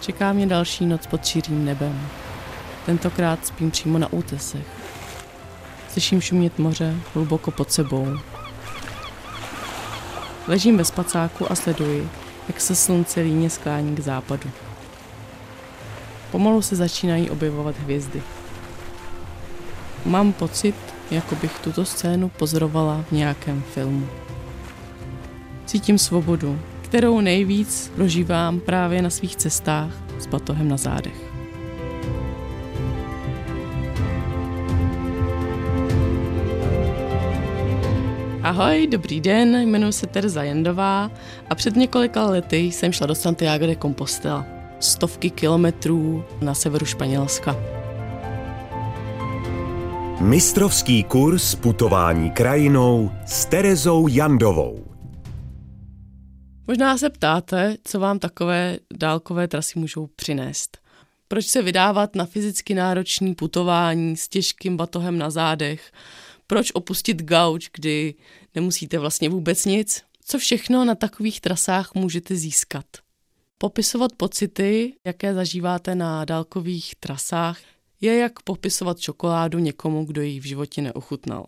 [0.00, 2.08] Čeká mě další noc pod širým nebem.
[2.86, 4.66] Tentokrát spím přímo na útesech.
[5.88, 8.16] Slyším šumět moře hluboko pod sebou.
[10.48, 12.08] Ležím ve spacáku a sleduji,
[12.48, 14.50] jak se slunce líně sklání k západu.
[16.30, 18.22] Pomalu se začínají objevovat hvězdy.
[20.04, 20.74] Mám pocit,
[21.10, 24.08] jako bych tuto scénu pozorovala v nějakém filmu.
[25.66, 26.60] Cítím svobodu,
[26.90, 31.32] kterou nejvíc prožívám právě na svých cestách s batohem na zádech.
[38.42, 41.10] Ahoj, dobrý den, jmenuji se Terza Jendová
[41.50, 44.46] a před několika lety jsem šla do Santiago de Compostela,
[44.80, 47.56] stovky kilometrů na severu Španělska.
[50.20, 54.89] Mistrovský kurz putování krajinou s Terezou Jandovou.
[56.70, 60.78] Možná se ptáte, co vám takové dálkové trasy můžou přinést.
[61.28, 65.92] Proč se vydávat na fyzicky náročný putování s těžkým batohem na zádech?
[66.46, 68.14] Proč opustit gauč, kdy
[68.54, 70.02] nemusíte vlastně vůbec nic?
[70.24, 72.86] Co všechno na takových trasách můžete získat?
[73.58, 77.58] Popisovat pocity, jaké zažíváte na dálkových trasách,
[78.00, 81.46] je jak popisovat čokoládu někomu, kdo ji v životě neochutnal.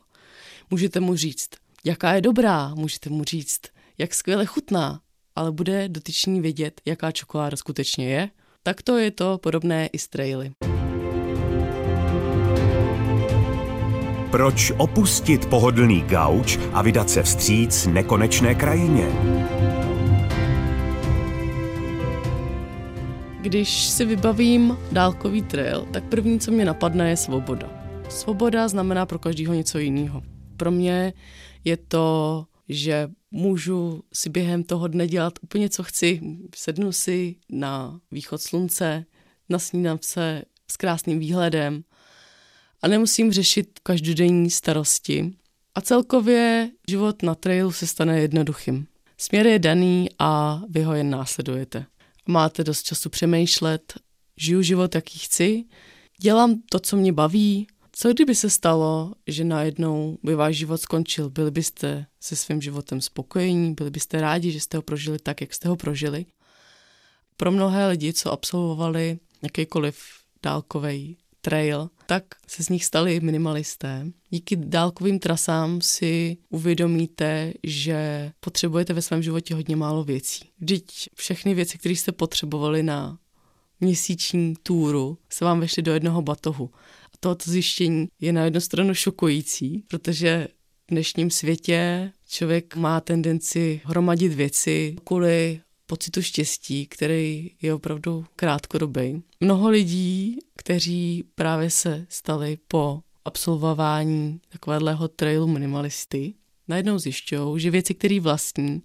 [0.70, 1.48] Můžete mu říct,
[1.84, 3.60] jaká je dobrá, můžete mu říct,
[3.98, 5.00] jak skvěle chutná,
[5.36, 8.28] ale bude dotyčný vědět, jaká čokoláda skutečně je,
[8.62, 10.50] tak to je to podobné i s traily.
[14.30, 19.08] Proč opustit pohodlný gauč a vydat se vstříc nekonečné krajině?
[23.40, 27.70] Když si vybavím dálkový trail, tak první, co mě napadne, je svoboda.
[28.08, 30.22] Svoboda znamená pro každého něco jiného.
[30.56, 31.12] Pro mě
[31.64, 36.20] je to, že můžu si během toho dne dělat úplně, co chci.
[36.56, 39.04] Sednu si na východ slunce,
[39.48, 41.84] nasnídám se s krásným výhledem
[42.82, 45.32] a nemusím řešit každodenní starosti.
[45.74, 48.86] A celkově život na trailu se stane jednoduchým.
[49.18, 51.86] Směr je daný a vy ho jen následujete.
[52.28, 53.94] Máte dost času přemýšlet,
[54.36, 55.64] žiju život, jaký chci,
[56.20, 61.30] dělám to, co mě baví, co kdyby se stalo, že najednou by váš život skončil?
[61.30, 63.74] Byli byste se svým životem spokojení?
[63.74, 66.26] Byli byste rádi, že jste ho prožili tak, jak jste ho prožili?
[67.36, 69.98] Pro mnohé lidi, co absolvovali jakýkoliv
[70.42, 74.06] dálkový trail, tak se z nich stali minimalisté.
[74.30, 80.44] Díky dálkovým trasám si uvědomíte, že potřebujete ve svém životě hodně málo věcí.
[80.58, 83.18] Vždyť všechny věci, které jste potřebovali na
[83.80, 86.70] měsíční túru, se vám vešly do jednoho batohu
[87.22, 90.48] tohoto zjištění je na jednu stranu šokující, protože
[90.86, 99.22] v dnešním světě člověk má tendenci hromadit věci kvůli pocitu štěstí, který je opravdu krátkodobý.
[99.40, 106.34] Mnoho lidí, kteří právě se stali po absolvování takového trailu minimalisty,
[106.68, 108.82] najednou zjišťují, že věci, které vlastní,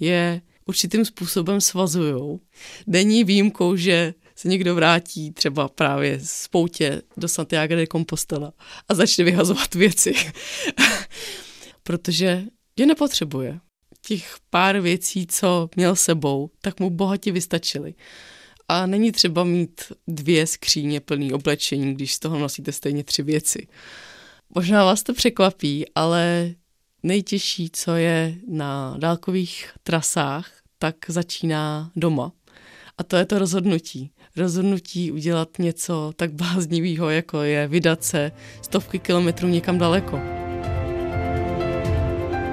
[0.00, 2.38] je určitým způsobem svazují.
[2.86, 8.52] Není výjimkou, že se někdo vrátí třeba právě z poutě do Santiago de Compostela
[8.88, 10.14] a začne vyhazovat věci,
[11.82, 12.44] protože
[12.76, 13.60] je nepotřebuje.
[14.00, 17.94] Těch pár věcí, co měl sebou, tak mu bohatě vystačily.
[18.68, 23.68] A není třeba mít dvě skříně plný oblečení, když z toho nosíte stejně tři věci.
[24.54, 26.54] Možná vás to překvapí, ale
[27.02, 32.32] nejtěžší, co je na dálkových trasách, tak začíná doma.
[32.98, 38.32] A to je to rozhodnutí rozhodnutí udělat něco tak bláznivého, jako je vydat se
[38.62, 40.20] stovky kilometrů někam daleko.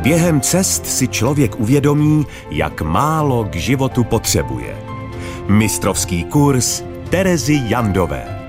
[0.03, 4.77] Během cest si člověk uvědomí, jak málo k životu potřebuje.
[5.49, 8.39] Mistrovský kurz Terezy Jandové.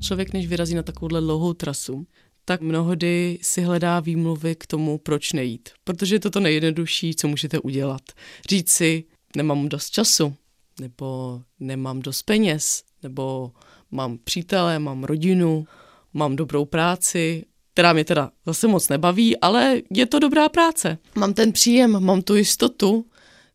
[0.00, 2.06] Člověk, než vyrazí na takovouhle dlouhou trasu,
[2.44, 5.68] tak mnohdy si hledá výmluvy k tomu, proč nejít.
[5.84, 8.00] Protože je to to nejjednodušší, co můžete udělat.
[8.48, 9.04] Říct si,
[9.38, 10.34] nemám dost času,
[10.80, 13.52] nebo nemám dost peněz, nebo
[13.90, 15.66] mám přítele, mám rodinu,
[16.14, 20.98] mám dobrou práci, která mě teda zase moc nebaví, ale je to dobrá práce.
[21.14, 23.06] Mám ten příjem, mám tu jistotu,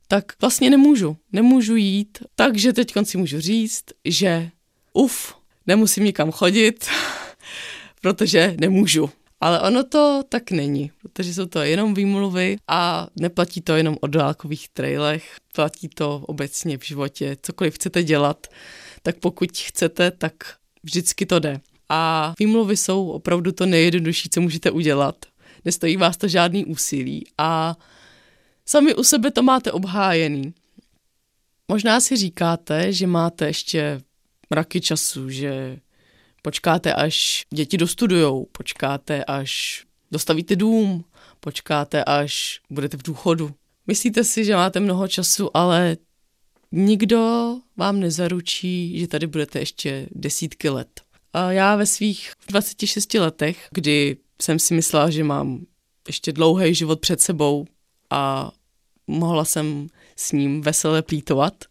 [0.07, 1.17] tak vlastně nemůžu.
[1.31, 4.49] Nemůžu jít, takže teď si můžu říct, že
[4.93, 5.35] uf,
[5.67, 6.85] nemusím nikam chodit,
[8.01, 9.09] protože nemůžu.
[9.43, 14.07] Ale ono to tak není, protože jsou to jenom výmluvy a neplatí to jenom o
[14.07, 17.37] dálkových trailech, platí to obecně v životě.
[17.41, 18.47] Cokoliv chcete dělat,
[19.01, 20.33] tak pokud chcete, tak
[20.83, 21.59] vždycky to jde.
[21.89, 25.15] A výmluvy jsou opravdu to nejjednodušší, co můžete udělat.
[25.65, 27.77] Nestojí vás to žádný úsilí a
[28.65, 30.53] sami u sebe to máte obhájený.
[31.67, 34.01] Možná si říkáte, že máte ještě
[34.49, 35.79] mraky času, že
[36.43, 41.05] počkáte, až děti dostudujou, počkáte, až dostavíte dům,
[41.39, 43.51] počkáte, až budete v důchodu.
[43.87, 45.97] Myslíte si, že máte mnoho času, ale
[46.71, 51.01] nikdo vám nezaručí, že tady budete ještě desítky let.
[51.33, 55.65] A já ve svých 26 letech, kdy jsem si myslela, že mám
[56.07, 57.65] ještě dlouhý život před sebou
[58.09, 58.51] a
[59.07, 61.65] mohla jsem s ním veselé plítovat,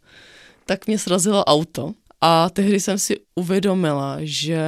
[0.66, 4.62] tak mě srazilo auto a tehdy jsem si uvědomila, že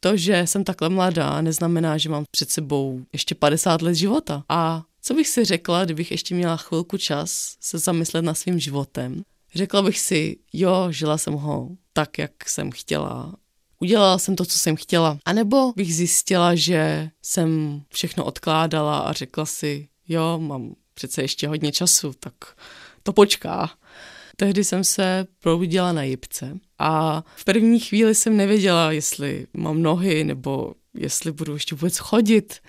[0.00, 4.44] to, že jsem takhle mladá, neznamená, že mám před sebou ještě 50 let života.
[4.48, 9.22] A co bych si řekla, kdybych ještě měla chvilku čas se zamyslet nad svým životem?
[9.54, 13.34] Řekla bych si, jo, žila jsem ho tak, jak jsem chtěla.
[13.80, 15.18] Udělala jsem to, co jsem chtěla.
[15.24, 21.48] A nebo bych zjistila, že jsem všechno odkládala a řekla si, jo, mám přece ještě
[21.48, 22.34] hodně času, tak
[23.02, 23.70] to počká.
[24.36, 30.24] Tehdy jsem se probudila na jipce a v první chvíli jsem nevěděla, jestli mám nohy
[30.24, 32.60] nebo jestli budu ještě vůbec chodit.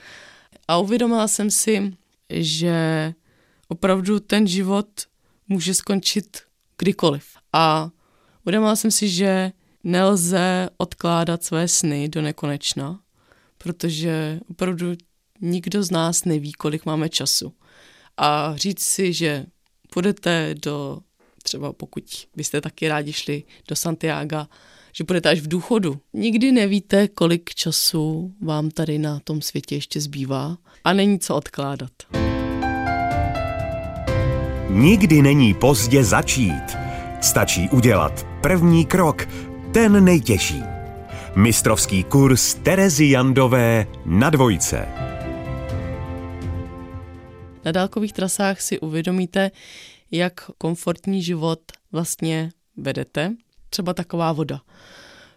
[0.68, 1.94] A uvědomila jsem si,
[2.30, 3.14] že
[3.68, 4.88] opravdu ten život
[5.48, 6.38] může skončit
[6.78, 7.26] kdykoliv.
[7.54, 7.90] A
[8.46, 9.52] uvědomila jsem si, že
[9.84, 13.00] nelze odkládat své sny do nekonečna,
[13.58, 14.88] protože opravdu
[15.42, 17.54] nikdo z nás neví, kolik máme času.
[18.18, 19.46] A říct si, že
[19.90, 21.00] půjdete do,
[21.48, 22.04] třeba pokud
[22.36, 24.46] byste taky rádi šli do Santiago,
[24.94, 26.00] že budete až v důchodu.
[26.14, 31.92] Nikdy nevíte, kolik času vám tady na tom světě ještě zbývá a není co odkládat.
[34.70, 36.78] Nikdy není pozdě začít.
[37.22, 39.28] Stačí udělat první krok,
[39.74, 40.62] ten nejtěžší.
[41.36, 44.88] Mistrovský kurz Terezy Jandové na dvojce.
[47.66, 49.52] Na dálkových trasách si uvědomíte,
[50.12, 51.60] jak komfortní život
[51.92, 53.36] vlastně vedete.
[53.70, 54.62] Třeba taková voda.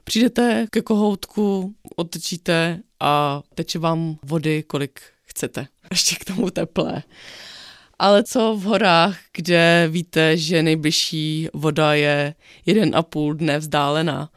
[0.04, 5.66] Přijdete ke kohoutku, otečíte a teče vám vody, kolik chcete.
[5.90, 7.02] Ještě k tomu teplé.
[7.98, 12.34] Ale co v horách, kde víte, že nejbližší voda je
[12.66, 14.30] jeden a půl dne vzdálená,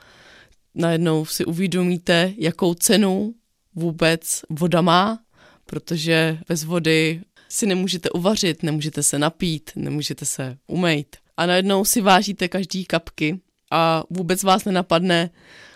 [0.75, 3.33] najednou si uvědomíte, jakou cenu
[3.75, 5.19] vůbec voda má,
[5.65, 7.21] protože bez vody
[7.53, 11.17] si nemůžete uvařit, nemůžete se napít, nemůžete se umejt.
[11.37, 13.39] A najednou si vážíte každý kapky
[13.71, 15.29] a vůbec vás nenapadne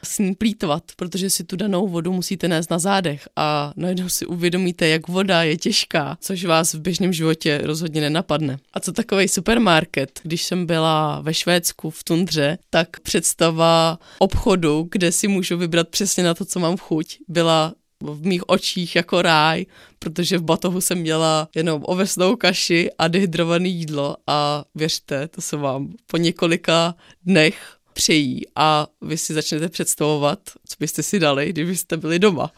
[0.04, 4.26] s ní plítvat, protože si tu danou vodu musíte nést na zádech a najednou si
[4.26, 8.58] uvědomíte, jak voda je těžká, což vás v běžném životě rozhodně nenapadne.
[8.74, 15.12] A co takový supermarket, když jsem byla ve Švédsku v tundře, tak představa obchodu, kde
[15.12, 19.66] si můžu vybrat přesně na to, co mám chuť, byla v mých očích jako ráj,
[20.00, 25.58] protože v batohu jsem měla jenom ovesnou kaši a dehydrované jídlo a věřte, to se
[25.58, 26.96] vám po několika
[27.26, 32.52] dnech přejí a vy si začnete představovat, co byste si dali, kdybyste byli doma.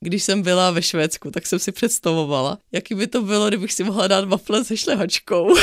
[0.00, 3.84] Když jsem byla ve Švédsku, tak jsem si představovala, jaký by to bylo, kdybych si
[3.84, 5.54] mohla dát wafle se šlehačkou.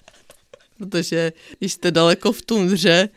[0.78, 3.08] Protože když jste daleko v tundře,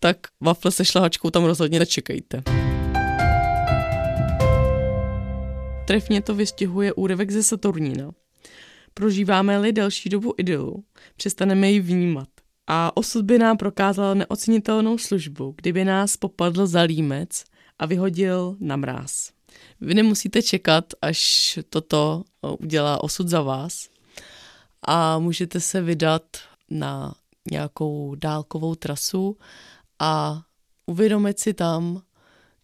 [0.00, 2.67] tak wafle se šlehačkou tam rozhodně nečekejte.
[5.88, 8.10] Trefně to vystihuje úryvek ze Saturnína.
[8.94, 10.84] Prožíváme-li delší dobu idylu,
[11.16, 12.28] přestaneme ji vnímat.
[12.66, 17.44] A osud by nám prokázal neocenitelnou službu, kdyby nás popadl za límec
[17.78, 19.30] a vyhodil na mráz.
[19.80, 22.24] Vy nemusíte čekat, až toto
[22.58, 23.88] udělá osud za vás
[24.82, 26.22] a můžete se vydat
[26.70, 27.14] na
[27.50, 29.36] nějakou dálkovou trasu
[29.98, 30.42] a
[30.86, 32.02] uvědomit si tam,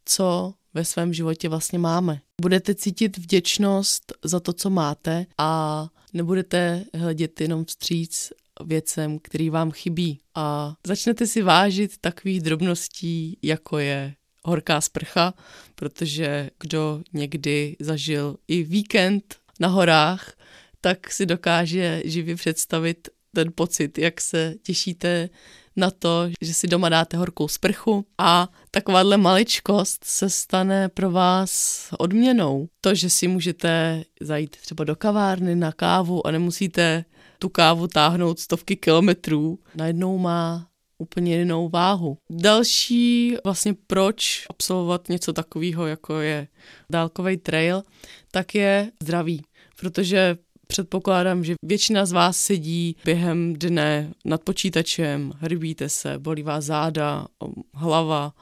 [0.04, 2.20] co ve svém životě vlastně máme.
[2.40, 8.32] Budete cítit vděčnost za to, co máte a nebudete hledět jenom vstříc
[8.64, 10.20] věcem, který vám chybí.
[10.34, 14.14] A začnete si vážit takových drobností, jako je
[14.44, 15.34] horká sprcha,
[15.74, 20.32] protože kdo někdy zažil i víkend na horách,
[20.80, 25.28] tak si dokáže živě představit ten pocit, jak se těšíte
[25.76, 31.88] na to, že si doma dáte horkou sprchu a takováhle maličkost se stane pro vás
[31.98, 32.68] odměnou.
[32.80, 37.04] To, že si můžete zajít třeba do kavárny na kávu a nemusíte
[37.38, 42.18] tu kávu táhnout stovky kilometrů, najednou má úplně jinou váhu.
[42.30, 46.48] Další vlastně proč absolvovat něco takového, jako je
[46.90, 47.82] dálkový trail,
[48.30, 49.42] tak je zdraví.
[49.80, 50.36] Protože
[50.66, 57.26] předpokládám, že většina z vás sedí během dne nad počítačem, rybíte se, bolí vás záda,
[57.75, 58.35] hlava,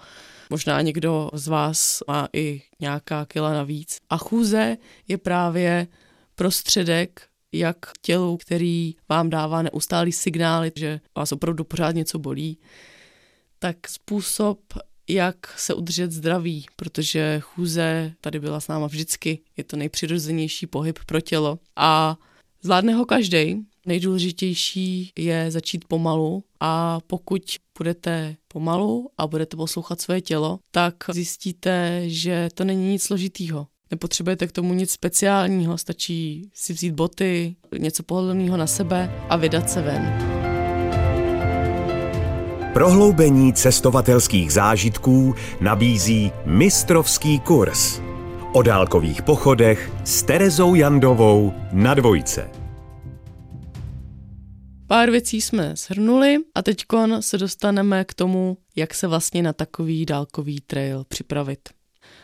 [0.50, 3.98] možná někdo z vás má i nějaká kila navíc.
[4.10, 4.76] A chůze
[5.08, 5.86] je právě
[6.34, 12.58] prostředek, jak tělu, který vám dává neustálý signály, že vás opravdu pořád něco bolí,
[13.58, 14.58] tak způsob,
[15.08, 20.98] jak se udržet zdraví, protože chůze tady byla s náma vždycky, je to nejpřirozenější pohyb
[21.06, 22.16] pro tělo a
[22.62, 23.56] zvládne ho každý.
[23.86, 27.42] Nejdůležitější je začít pomalu a pokud
[27.78, 33.66] budete pomalu a budete poslouchat své tělo, tak zjistíte, že to není nic složitýho.
[33.90, 39.70] Nepotřebujete k tomu nic speciálního, stačí si vzít boty, něco pohodlného na sebe a vydat
[39.70, 40.41] se ven.
[42.72, 48.00] Prohloubení cestovatelských zážitků nabízí mistrovský kurz
[48.52, 52.50] o dálkových pochodech s Terezou Jandovou na dvojce.
[54.86, 56.84] Pár věcí jsme shrnuli a teď
[57.20, 61.68] se dostaneme k tomu, jak se vlastně na takový dálkový trail připravit.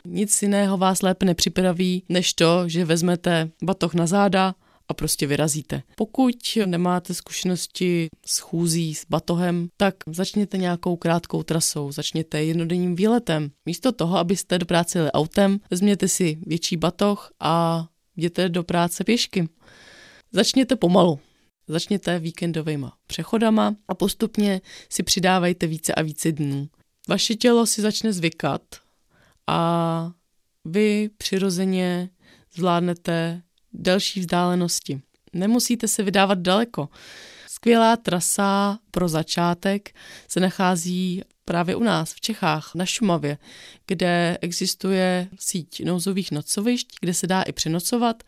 [0.05, 4.55] Nic jiného vás lépe nepřipraví, než to, že vezmete batoh na záda
[4.89, 5.83] a prostě vyrazíte.
[5.97, 6.35] Pokud
[6.67, 13.51] nemáte zkušenosti s chůzí, s batohem, tak začněte nějakou krátkou trasou, začněte jednodenním výletem.
[13.67, 19.05] Místo toho, abyste do práce jeli autem, vezměte si větší batoh a jděte do práce
[19.05, 19.49] pěšky.
[20.33, 21.21] Začněte pomalu.
[21.69, 26.69] Začněte víkendovými přechodama a postupně si přidávajte více a více dnů.
[27.09, 28.63] Vaše tělo si začne zvykat
[29.47, 30.13] a
[30.65, 32.11] vy přirozeně
[32.55, 35.01] zvládnete delší vzdálenosti.
[35.33, 36.89] Nemusíte se vydávat daleko.
[37.47, 39.95] Skvělá trasa pro začátek
[40.29, 43.39] se nachází právě u nás v Čechách, na Šumavě,
[43.87, 48.23] kde existuje síť nouzových nocovišť, kde se dá i přenocovat,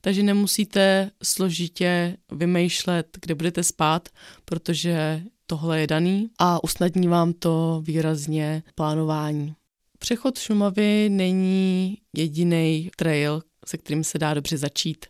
[0.00, 4.08] takže nemusíte složitě vymýšlet, kde budete spát,
[4.44, 9.54] protože tohle je daný a usnadní vám to výrazně plánování.
[9.98, 15.06] Přechod Šumavy není jediný trail, se kterým se dá dobře začít.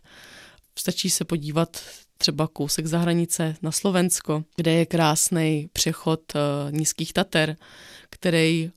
[0.79, 1.81] Stačí se podívat
[2.17, 7.55] třeba kousek za hranice na Slovensko, kde je krásný přechod uh, nízkých Tater,
[8.09, 8.71] který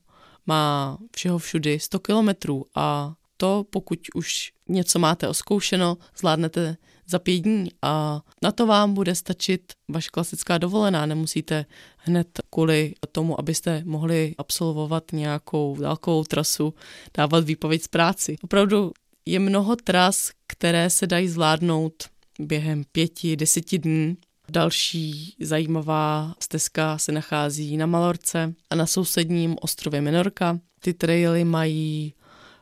[0.45, 7.39] má všeho všudy 100 kilometrů a to, pokud už něco máte oskoušeno, zvládnete za pět
[7.39, 11.05] dní a na to vám bude stačit vaše klasická dovolená.
[11.05, 11.65] Nemusíte
[11.97, 16.73] hned kvůli tomu, abyste mohli absolvovat nějakou dálkovou trasu,
[17.17, 18.35] dávat výpověď z práci.
[18.43, 18.91] Opravdu
[19.27, 22.03] je mnoho tras, které se dají zvládnout
[22.39, 24.17] během pěti, deseti dní.
[24.49, 30.59] Další zajímavá stezka se nachází na Malorce a na sousedním ostrově Menorka.
[30.79, 32.13] Ty traily mají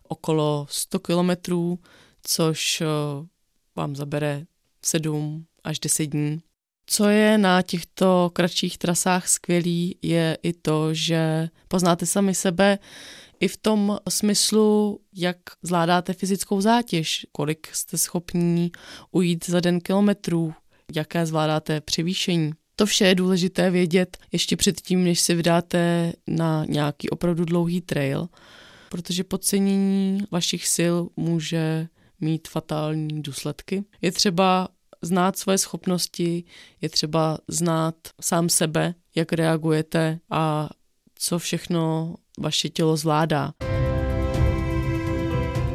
[0.07, 1.79] okolo 100 kilometrů,
[2.22, 2.86] což eh,
[3.75, 4.45] vám zabere
[4.86, 6.41] 7 až 10 dní.
[6.88, 12.79] Co je na těchto kratších trasách skvělý, je i to, že poznáte sami sebe,
[13.39, 18.71] i v tom smyslu, jak zvládáte fyzickou zátěž, kolik jste schopní
[19.11, 20.53] ujít za den kilometrů,
[20.95, 22.51] jaké zvládáte převýšení.
[22.75, 28.27] To vše je důležité vědět ještě předtím, než se vydáte na nějaký opravdu dlouhý trail,
[28.89, 31.87] protože podcenění vašich sil může
[32.21, 33.83] mít fatální důsledky.
[34.01, 34.67] Je třeba
[35.01, 36.43] znát svoje schopnosti,
[36.81, 40.69] je třeba znát sám sebe, jak reagujete a
[41.15, 43.51] co všechno vaše tělo zvládá.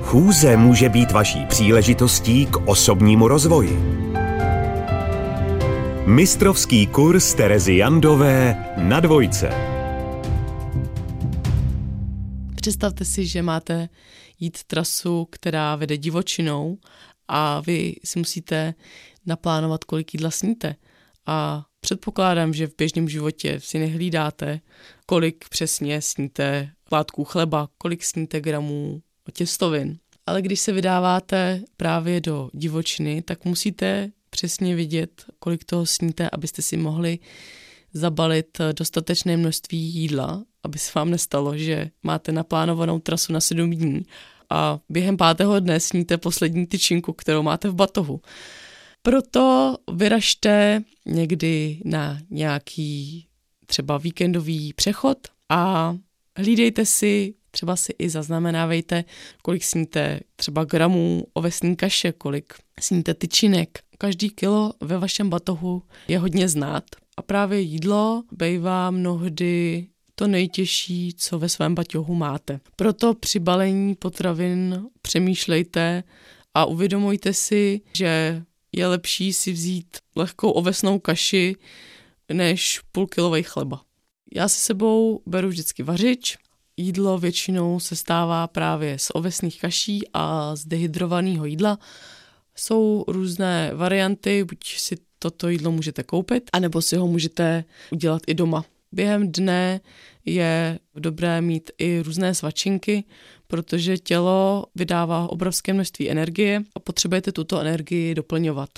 [0.02, 4.00] Chůze může být vaší příležitostí k osobnímu rozvoji.
[6.06, 9.50] Mistrovský kurz Terezy Jandové na dvojce.
[12.54, 13.88] Představte si, že máte
[14.38, 16.78] jít trasu, která vede divočinou
[17.28, 18.74] a vy si musíte
[19.26, 20.74] naplánovat, kolik jídla sníte.
[21.26, 24.60] A předpokládám, že v běžném životě si nehlídáte,
[25.06, 29.98] kolik přesně sníte látků chleba, kolik sníte gramů těstovin.
[30.26, 36.62] Ale když se vydáváte právě do divočiny, tak musíte přesně vidět, kolik toho sníte, abyste
[36.62, 37.18] si mohli
[37.92, 44.02] zabalit dostatečné množství jídla, aby se vám nestalo, že máte naplánovanou trasu na 7 dní
[44.50, 48.20] a během pátého dne sníte poslední tyčinku, kterou máte v batohu.
[49.02, 53.26] Proto vyražte někdy na nějaký
[53.66, 55.94] třeba víkendový přechod a
[56.36, 59.04] hlídejte si, třeba si i zaznamenávejte,
[59.42, 63.78] kolik sníte třeba gramů ovesní kaše, kolik sníte tyčinek.
[63.98, 66.84] Každý kilo ve vašem batohu je hodně znát
[67.16, 72.60] a právě jídlo bývá mnohdy to nejtěžší, co ve svém baťohu máte.
[72.76, 76.02] Proto při balení potravin přemýšlejte
[76.54, 81.56] a uvědomujte si, že je lepší si vzít lehkou ovesnou kaši
[82.32, 83.82] než půlkilový chleba.
[84.34, 86.36] Já si sebou beru vždycky vařič.
[86.76, 91.78] Jídlo většinou se stává právě z ovesných kaší a z dehydrovaného jídla.
[92.56, 98.34] Jsou různé varianty, buď si toto jídlo můžete koupit, anebo si ho můžete udělat i
[98.34, 98.64] doma.
[98.92, 99.80] Během dne
[100.24, 103.04] je dobré mít i různé svačinky,
[103.46, 108.70] protože tělo vydává obrovské množství energie a potřebujete tuto energii doplňovat.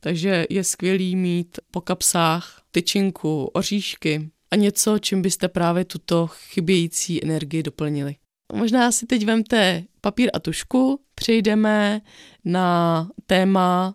[0.00, 7.24] Takže je skvělý mít po kapsách tyčinku, oříšky a něco, čím byste právě tuto chybějící
[7.24, 8.16] energii doplnili.
[8.52, 12.00] Možná si teď vemte papír a tušku, přejdeme
[12.44, 13.94] na téma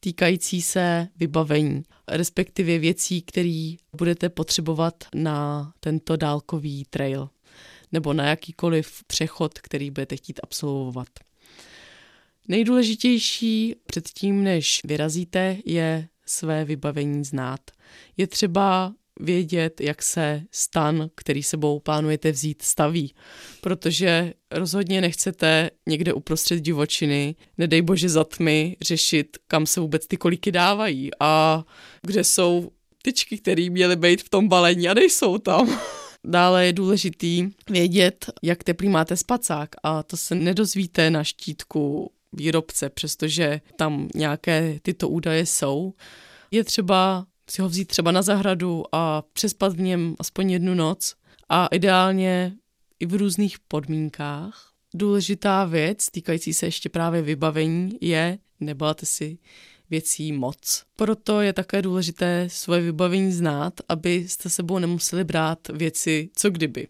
[0.00, 7.28] týkající se vybavení, respektive věcí, které budete potřebovat na tento dálkový trail
[7.92, 11.08] nebo na jakýkoliv přechod, který budete chtít absolvovat.
[12.48, 17.60] Nejdůležitější předtím, než vyrazíte, je své vybavení znát.
[18.16, 23.14] Je třeba vědět, jak se stan, který sebou plánujete vzít, staví.
[23.60, 30.16] Protože rozhodně nechcete někde uprostřed divočiny, nedej bože za tmy, řešit, kam se vůbec ty
[30.16, 31.64] kolíky dávají a
[32.02, 32.70] kde jsou
[33.02, 35.80] tyčky, které měly být v tom balení a nejsou tam.
[36.24, 42.90] Dále je důležitý vědět, jak teplý máte spacák a to se nedozvíte na štítku výrobce,
[42.90, 45.94] přestože tam nějaké tyto údaje jsou.
[46.50, 51.14] Je třeba si ho vzít třeba na zahradu a přespat v něm aspoň jednu noc
[51.48, 52.52] a ideálně
[53.00, 54.70] i v různých podmínkách.
[54.94, 59.38] Důležitá věc týkající se ještě právě vybavení je, nebáte si
[59.90, 60.84] věcí moc.
[60.96, 66.88] Proto je také důležité svoje vybavení znát, abyste sebou nemuseli brát věci co kdyby.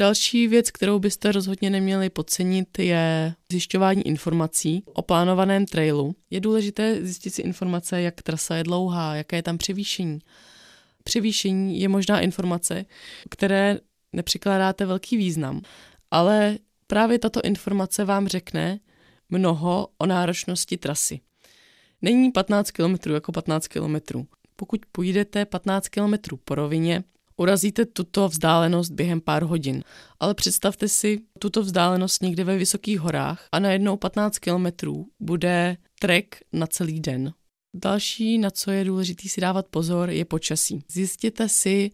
[0.00, 6.14] Další věc, kterou byste rozhodně neměli podcenit, je zjišťování informací o plánovaném trailu.
[6.30, 10.18] Je důležité zjistit si informace, jak trasa je dlouhá, jaké je tam převýšení.
[11.04, 12.84] Převýšení je možná informace,
[13.30, 13.78] které
[14.12, 15.60] nepřikládáte velký význam,
[16.10, 18.80] ale právě tato informace vám řekne
[19.30, 21.20] mnoho o náročnosti trasy.
[22.02, 23.96] Není 15 km jako 15 km.
[24.56, 27.04] Pokud půjdete 15 km po rovině,
[27.40, 29.84] urazíte tuto vzdálenost během pár hodin.
[30.20, 36.36] Ale představte si tuto vzdálenost někde ve vysokých horách a najednou 15 kilometrů bude trek
[36.52, 37.32] na celý den.
[37.74, 40.84] Další, na co je důležité si dávat pozor, je počasí.
[40.88, 41.90] Zjistěte si,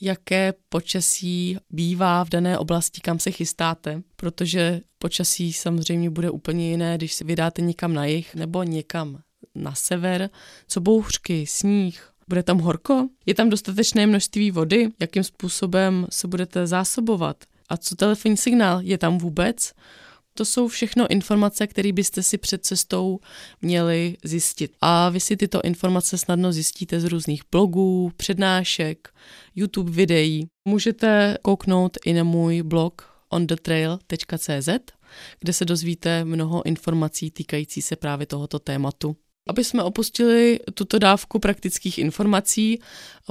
[0.00, 6.96] jaké počasí bývá v dané oblasti, kam se chystáte, protože počasí samozřejmě bude úplně jiné,
[6.96, 9.18] když se vydáte někam na jih nebo někam
[9.54, 10.30] na sever,
[10.68, 13.08] co bouřky, sníh, bude tam horko?
[13.26, 14.88] Je tam dostatečné množství vody?
[15.00, 17.36] Jakým způsobem se budete zásobovat?
[17.68, 18.80] A co telefonní signál?
[18.80, 19.72] Je tam vůbec?
[20.34, 23.18] To jsou všechno informace, které byste si před cestou
[23.62, 24.72] měli zjistit.
[24.80, 29.08] A vy si tyto informace snadno zjistíte z různých blogů, přednášek,
[29.54, 30.46] YouTube videí.
[30.68, 34.68] Můžete kouknout i na můj blog onthetrail.cz,
[35.40, 39.16] kde se dozvíte mnoho informací týkající se právě tohoto tématu.
[39.48, 42.80] Aby jsme opustili tuto dávku praktických informací,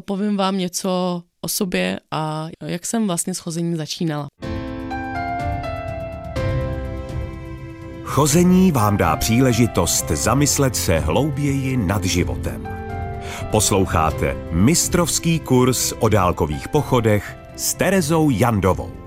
[0.06, 4.28] povím vám něco o sobě a jak jsem vlastně s chozením začínala.
[8.04, 12.68] Chození vám dá příležitost zamyslet se hlouběji nad životem.
[13.52, 19.01] Posloucháte mistrovský kurz o dálkových pochodech s Terezou Jandovou.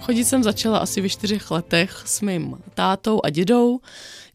[0.00, 3.80] Chodit jsem začala asi ve čtyřech letech s mým tátou a dědou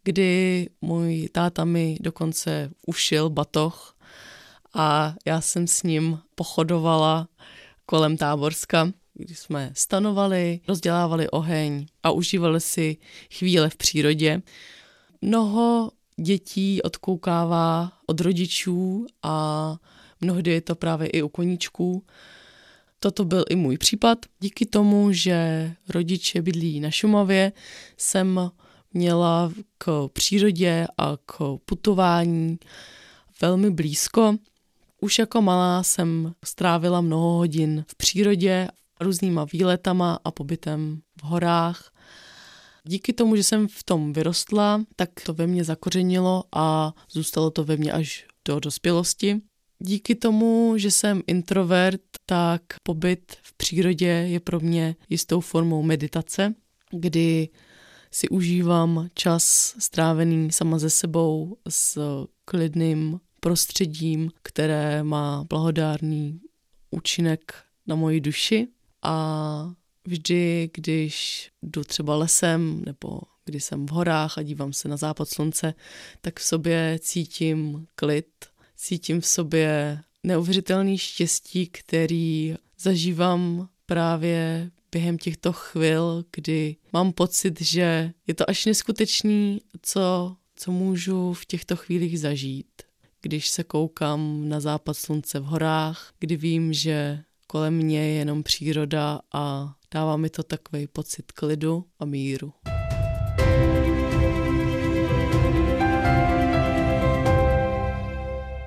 [0.05, 3.97] kdy můj táta mi dokonce ušil batoh
[4.73, 7.27] a já jsem s ním pochodovala
[7.85, 12.97] kolem Táborska, kdy jsme stanovali, rozdělávali oheň a užívali si
[13.37, 14.41] chvíle v přírodě.
[15.21, 19.75] Mnoho dětí odkoukává od rodičů a
[20.21, 22.03] mnohdy je to právě i u koníčků.
[23.05, 24.25] Toto byl i můj případ.
[24.39, 27.51] Díky tomu, že rodiče bydlí na Šumavě,
[27.97, 28.51] jsem
[28.93, 32.57] měla k přírodě a k putování
[33.41, 34.35] velmi blízko.
[35.01, 38.67] Už jako malá jsem strávila mnoho hodin v přírodě,
[39.01, 41.91] různýma výletama a pobytem v horách.
[42.83, 47.63] Díky tomu, že jsem v tom vyrostla, tak to ve mně zakořenilo a zůstalo to
[47.63, 49.41] ve mně až do dospělosti.
[49.79, 56.55] Díky tomu, že jsem introvert, tak pobyt v přírodě je pro mě jistou formou meditace,
[56.91, 57.49] kdy
[58.11, 61.99] si užívám čas strávený sama ze sebou s
[62.45, 66.41] klidným prostředím, které má blahodárný
[66.91, 67.53] účinek
[67.87, 68.67] na moji duši.
[69.01, 69.73] A
[70.05, 75.29] vždy, když jdu třeba lesem nebo když jsem v horách a dívám se na západ
[75.29, 75.73] slunce,
[76.21, 78.27] tak v sobě cítím klid,
[78.75, 88.13] cítím v sobě neuvěřitelný štěstí, který zažívám právě během těchto chvil, kdy mám pocit, že
[88.27, 92.67] je to až neskutečný, co, co můžu v těchto chvílích zažít.
[93.21, 98.43] Když se koukám na západ slunce v horách, kdy vím, že kolem mě je jenom
[98.43, 102.53] příroda a dává mi to takový pocit klidu a míru.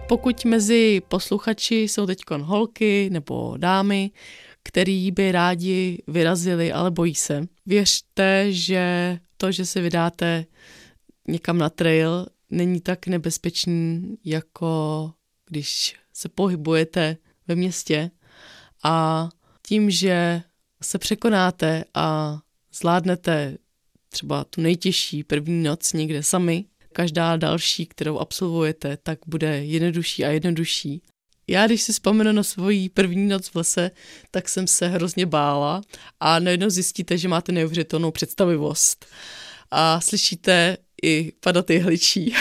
[0.09, 4.11] Pokud mezi posluchači jsou teď holky nebo dámy,
[4.62, 10.47] který by rádi vyrazili, ale bojí se, věřte, že to, že se vydáte
[11.29, 15.12] někam na trail, není tak nebezpečný, jako
[15.49, 17.16] když se pohybujete
[17.49, 18.11] ve městě.
[18.85, 19.29] A
[19.66, 20.42] tím, že
[20.83, 22.38] se překonáte a
[22.73, 23.59] zvládnete
[24.09, 30.29] třeba tu nejtěžší první noc někde sami, každá další, kterou absolvujete, tak bude jednodušší a
[30.29, 31.03] jednodušší.
[31.51, 33.90] Já, když si vzpomenu na svoji první noc v lese,
[34.31, 35.83] tak jsem se hrozně bála
[36.20, 39.07] a najednou zjistíte, že máte neuvěřitelnou představivost.
[39.70, 42.35] A slyšíte i padat jehličí.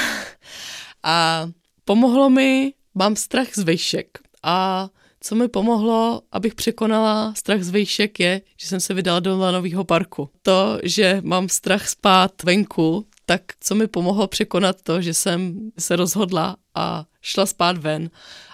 [1.04, 1.50] a
[1.86, 4.20] pomohlo mi, mám strach z vejšek.
[4.44, 4.90] A
[5.22, 9.84] co mi pomohlo, abych překonala strach z vejšek, je, že jsem se vydala do lanového
[9.84, 10.30] parku.
[10.42, 15.96] To, že mám strach spát venku, tak co mi pomohlo překonat to, že jsem se
[15.96, 18.10] rozhodla a šla spát ven.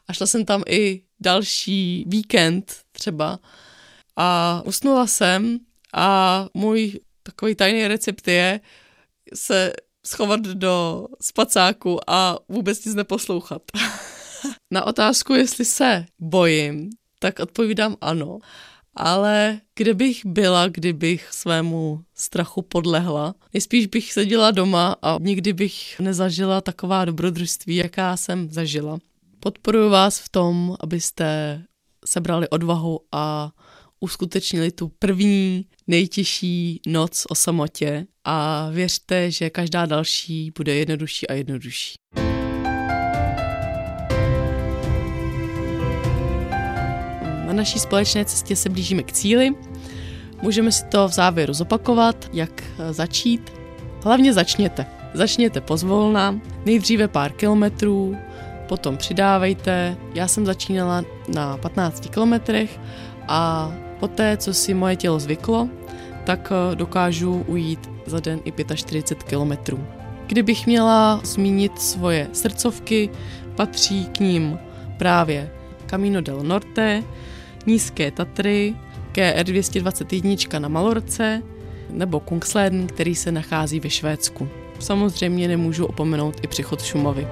[0.08, 3.40] A šla jsem tam i další víkend třeba
[4.16, 5.60] a usnula jsem
[5.94, 8.60] a můj takový tajný recept je
[9.34, 9.74] se
[10.06, 13.62] schovat do spacáku a vůbec nic neposlouchat.
[14.72, 18.40] Na otázku, jestli se bojím, tak odpovídám ano.
[18.96, 23.36] Ale kde bych byla, kdybych svému strachu podlehla?
[23.54, 29.00] Nejspíš bych seděla doma a nikdy bych nezažila taková dobrodružství, jaká jsem zažila.
[29.40, 31.62] Podporuji vás v tom, abyste
[32.06, 33.52] sebrali odvahu a
[34.00, 41.34] uskutečnili tu první nejtěžší noc o samotě a věřte, že každá další bude jednodušší a
[41.34, 41.94] jednodušší.
[47.54, 49.56] Na naší společné cestě se blížíme k cíli.
[50.42, 53.54] Můžeme si to v závěru zopakovat, jak eh, začít.
[54.04, 54.86] Hlavně začněte.
[55.14, 58.18] Začněte pozvolna, nejdříve pár kilometrů,
[58.68, 59.98] potom přidávejte.
[60.14, 62.80] Já jsem začínala na 15 kilometrech
[63.28, 65.70] a poté, co si moje tělo zvyklo,
[66.24, 69.88] tak eh, dokážu ujít za den i 45 kilometrů.
[70.28, 73.10] Kdybych měla zmínit svoje srdcovky,
[73.56, 74.60] patří k ním
[74.98, 75.52] právě
[75.86, 77.04] Camino del Norte,
[77.66, 78.76] Nízké Tatry,
[79.12, 81.42] KR 221 na Malorce
[81.90, 84.48] nebo Kungsleden, který se nachází ve Švédsku.
[84.80, 87.28] Samozřejmě nemůžu opomenout i přechod Šumavy.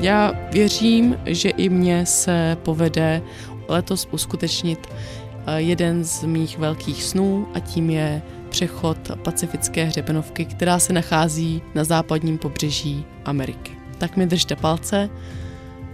[0.00, 3.22] Já věřím, že i mně se povede
[3.68, 10.78] letos uskutečnit eh, jeden z mých velkých snů a tím je přechod pacifické hřebenovky, která
[10.78, 13.72] se nachází na západním pobřeží Ameriky.
[13.98, 15.10] Tak mi držte palce,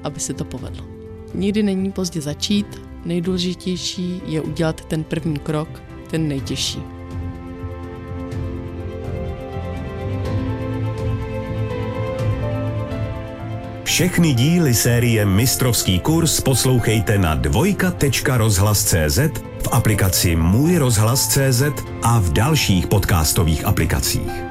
[0.05, 0.96] aby se to povedlo.
[1.37, 6.79] Nikdy není pozdě začít, nejdůležitější je udělat ten první krok, ten nejtěžší.
[13.85, 19.19] Všechny díly série Mistrovský kurz poslouchejte na dvojka.rozhlas.cz,
[19.63, 21.63] v aplikaci Můj rozhlas.cz
[22.03, 24.46] a v dalších podcastových aplikacích.